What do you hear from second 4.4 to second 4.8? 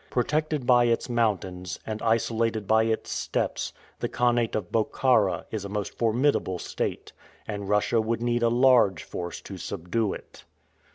of